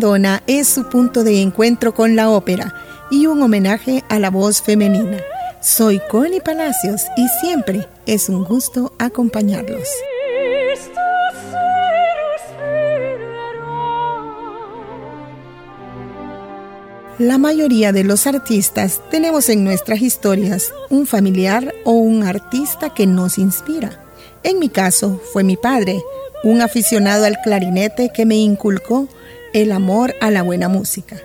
Madonna 0.00 0.42
es 0.46 0.66
su 0.66 0.88
punto 0.88 1.24
de 1.24 1.42
encuentro 1.42 1.92
con 1.92 2.16
la 2.16 2.30
ópera 2.30 2.74
y 3.10 3.26
un 3.26 3.42
homenaje 3.42 4.02
a 4.08 4.18
la 4.18 4.30
voz 4.30 4.62
femenina. 4.62 5.18
Soy 5.60 6.00
Connie 6.10 6.40
Palacios 6.40 7.02
y 7.18 7.28
siempre 7.42 7.86
es 8.06 8.30
un 8.30 8.44
gusto 8.44 8.94
acompañarlos. 8.98 9.86
La 17.18 17.36
mayoría 17.36 17.92
de 17.92 18.02
los 18.02 18.26
artistas 18.26 19.02
tenemos 19.10 19.50
en 19.50 19.64
nuestras 19.64 20.00
historias 20.00 20.72
un 20.88 21.06
familiar 21.06 21.74
o 21.84 21.90
un 21.90 22.22
artista 22.22 22.94
que 22.94 23.06
nos 23.06 23.36
inspira. 23.36 24.02
En 24.44 24.60
mi 24.60 24.70
caso 24.70 25.20
fue 25.34 25.44
mi 25.44 25.58
padre, 25.58 26.00
un 26.42 26.62
aficionado 26.62 27.26
al 27.26 27.38
clarinete 27.42 28.10
que 28.14 28.24
me 28.24 28.36
inculcó 28.36 29.06
el 29.52 29.72
amor 29.72 30.14
a 30.20 30.30
la 30.30 30.42
buena 30.42 30.68
música. 30.68 31.16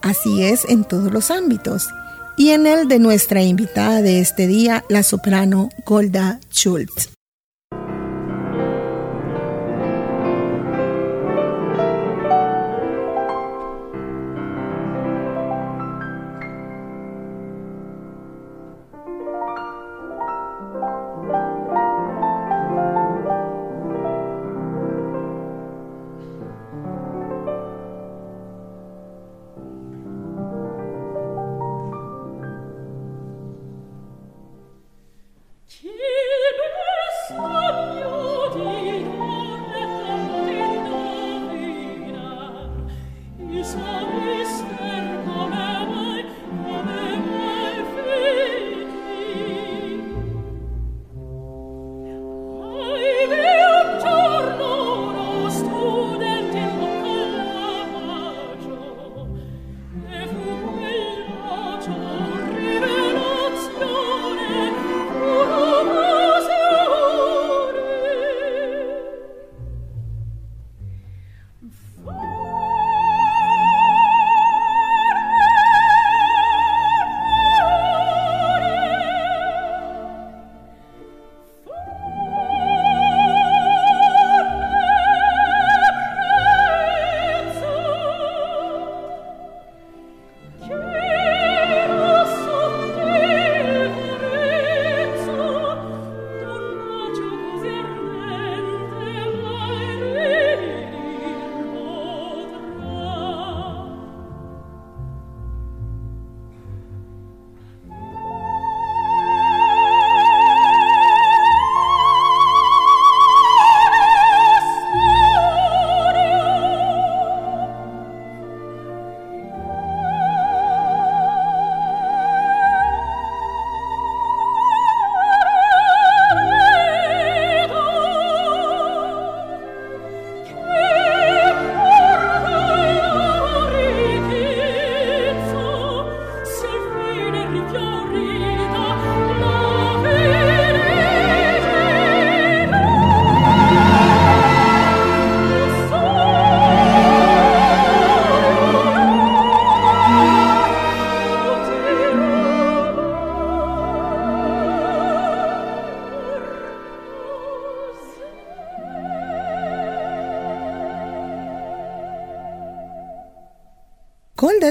Así 0.00 0.44
es 0.44 0.64
en 0.68 0.84
todos 0.84 1.12
los 1.12 1.30
ámbitos. 1.30 1.88
Y 2.36 2.50
en 2.50 2.66
el 2.66 2.86
de 2.86 3.00
nuestra 3.00 3.42
invitada 3.42 4.00
de 4.00 4.20
este 4.20 4.46
día, 4.46 4.84
la 4.88 5.02
soprano 5.02 5.70
Golda 5.84 6.38
Schultz. 6.52 7.17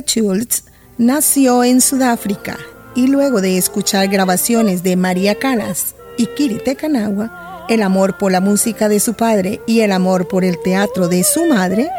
Schultz 0.01 0.63
nació 0.97 1.63
en 1.63 1.81
Sudáfrica 1.81 2.57
y 2.95 3.07
luego 3.07 3.41
de 3.41 3.57
escuchar 3.57 4.07
grabaciones 4.07 4.83
de 4.83 4.95
María 4.95 5.35
Calas 5.35 5.95
y 6.17 6.25
Kiri 6.27 6.57
Tekanawa, 6.57 7.65
el 7.69 7.83
amor 7.83 8.17
por 8.17 8.31
la 8.31 8.41
música 8.41 8.89
de 8.89 8.99
su 8.99 9.13
padre 9.13 9.61
y 9.67 9.81
el 9.81 9.91
amor 9.91 10.27
por 10.27 10.43
el 10.43 10.59
teatro 10.61 11.07
de 11.07 11.23
su 11.23 11.45
madre, 11.45 11.89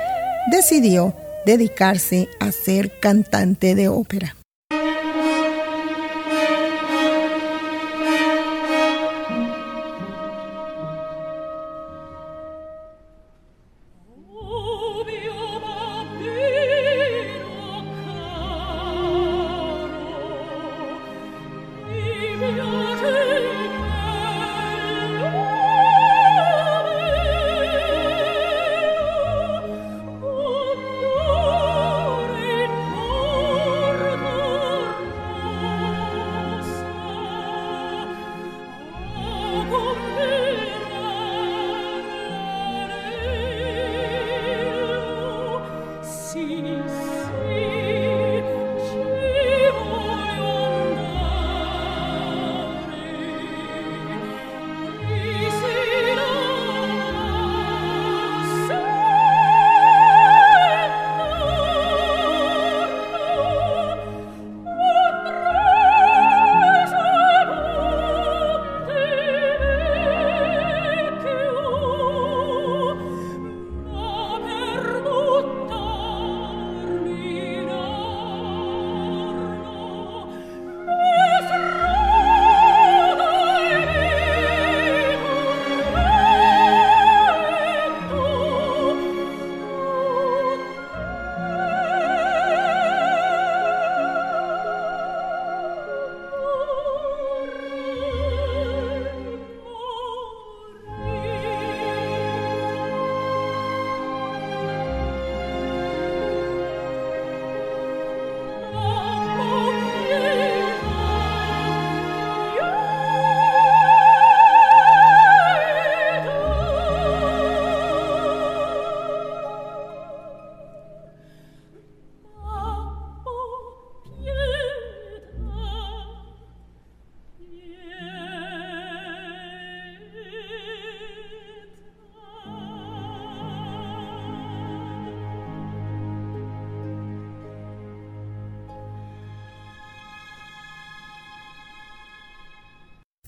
decidió 0.50 1.14
dedicarse 1.46 2.28
a 2.40 2.50
ser 2.52 2.98
cantante 3.00 3.74
de 3.74 3.88
ópera. 3.88 4.37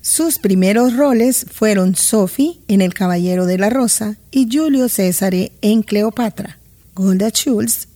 Sus 0.02 0.38
primeros 0.38 0.96
roles 0.96 1.44
fueron 1.50 1.94
Sophie 1.94 2.58
en 2.68 2.80
El 2.80 2.94
Caballero 2.94 3.44
de 3.44 3.58
la 3.58 3.68
Rosa 3.68 4.16
y 4.30 4.48
Julio 4.50 4.88
César 4.88 5.34
en 5.34 5.82
Cleopatra. 5.82 6.58
Golda 6.94 7.28
Schultz 7.28 7.86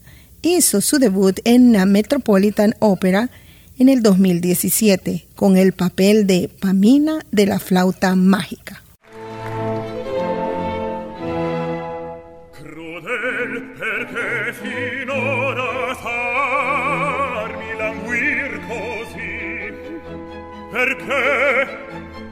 hizo 0.43 0.81
su 0.81 0.99
debut 0.99 1.39
en 1.45 1.73
la 1.73 1.87
Metropolitan 1.87 2.75
Opera 2.77 3.31
en 3.79 3.89
el 3.89 4.03
2017 4.03 5.25
con 5.35 5.57
el 5.57 5.73
papel 5.73 6.27
de 6.27 6.47
Pamina 6.47 7.25
de 7.31 7.47
la 7.47 7.57
flauta 7.57 8.15
mágica. 8.15 8.83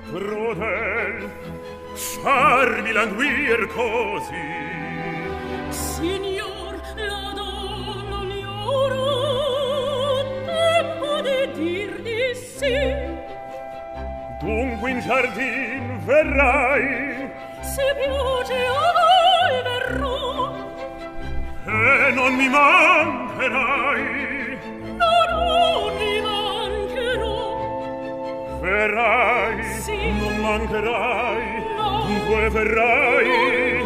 crudel 0.09 1.29
farmi 1.95 2.91
languir 2.91 3.67
così 3.67 4.71
signor 5.69 6.75
la 6.95 7.33
donna 7.35 8.23
li 8.23 8.43
oro 8.43 10.23
tempo 10.45 11.21
di 11.21 11.51
dir 11.53 12.01
di 12.01 12.35
sì. 12.35 12.77
Dunque 14.39 14.91
in 14.91 14.99
giardin 14.99 15.99
verrai. 16.05 17.31
Se 17.61 17.95
piace 17.95 18.65
a 18.65 18.91
voi 18.99 19.55
verrò. 19.69 20.53
E 21.65 22.11
non 22.11 22.35
mi 22.35 22.49
mancherai. 22.49 24.32
verrai, 28.63 29.61
sì. 29.81 30.09
non 30.19 30.37
mancherai, 30.39 31.63
no. 31.75 32.05
dunque 32.07 32.49
verrai, 32.49 33.82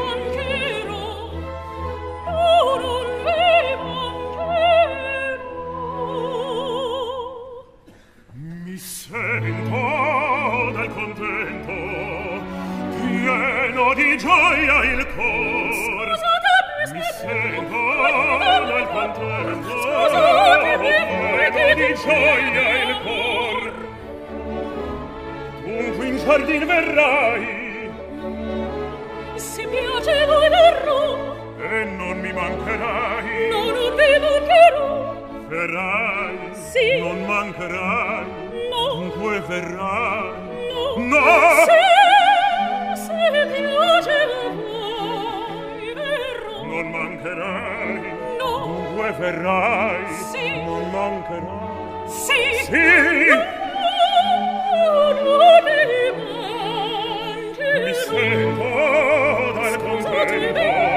verrai 35.47 36.54
sì. 36.54 36.99
non 36.99 37.23
mancherai 37.25 38.25
no 38.69 38.94
dunque 38.95 39.39
verrai 39.47 40.31
no, 40.73 40.97
no. 40.97 41.23
se 41.66 41.81
se 43.06 43.47
piace 43.56 44.18
lo 44.27 44.42
voi 44.56 45.94
verrò 45.94 46.66
non 46.66 46.85
mancherai 46.92 47.95
no 48.37 48.51
dunque 48.66 49.11
verrai 49.13 50.06
sì. 50.31 50.63
non 50.66 50.83
mancherai 50.92 52.07
sì 52.07 52.42
sì 52.66 52.85
no, 54.75 55.11
non 55.23 55.63
mi 55.63 55.80
mi 57.85 57.94
sento 57.94 58.69
dal 59.54 59.75
convento 59.77 60.96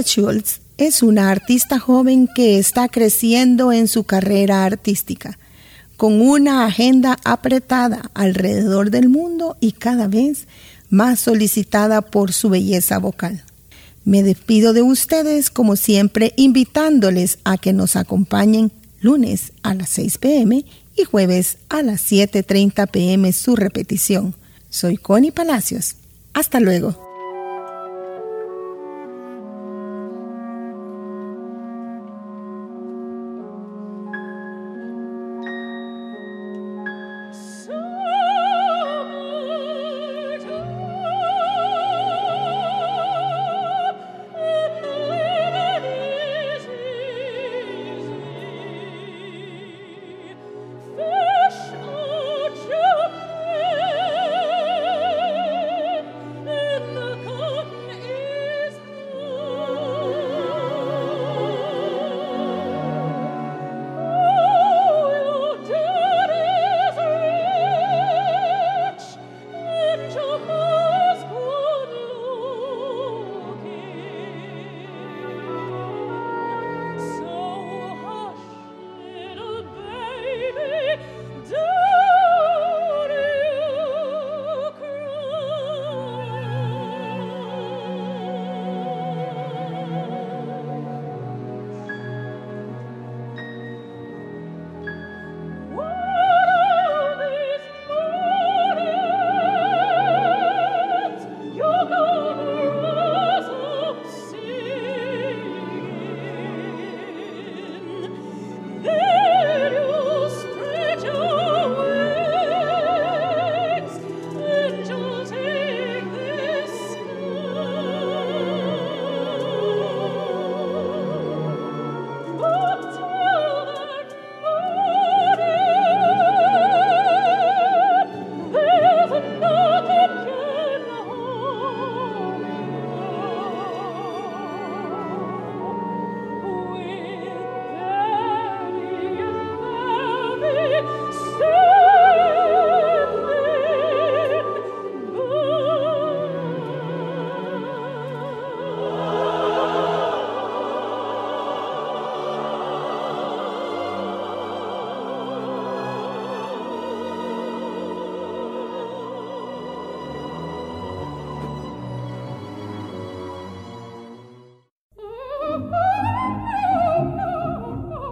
Schultz 0.00 0.60
es 0.78 1.02
una 1.02 1.30
artista 1.30 1.78
joven 1.78 2.26
que 2.34 2.58
está 2.58 2.88
creciendo 2.88 3.72
en 3.72 3.88
su 3.88 4.04
carrera 4.04 4.64
artística, 4.64 5.38
con 5.98 6.22
una 6.22 6.64
agenda 6.64 7.18
apretada 7.24 8.10
alrededor 8.14 8.90
del 8.90 9.10
mundo 9.10 9.58
y 9.60 9.72
cada 9.72 10.08
vez 10.08 10.46
más 10.88 11.20
solicitada 11.20 12.00
por 12.00 12.32
su 12.32 12.48
belleza 12.48 12.98
vocal. 12.98 13.44
Me 14.04 14.22
despido 14.22 14.72
de 14.72 14.82
ustedes 14.82 15.50
como 15.50 15.76
siempre 15.76 16.32
invitándoles 16.36 17.38
a 17.44 17.58
que 17.58 17.72
nos 17.72 17.94
acompañen 17.96 18.72
lunes 19.00 19.52
a 19.62 19.74
las 19.74 19.90
6 19.90 20.18
pm 20.18 20.64
y 20.96 21.04
jueves 21.04 21.58
a 21.68 21.82
las 21.82 22.10
7.30 22.10 22.90
pm 22.90 23.32
su 23.32 23.56
repetición. 23.56 24.34
Soy 24.70 24.96
Connie 24.96 25.32
Palacios. 25.32 25.96
Hasta 26.32 26.60
luego. 26.60 27.11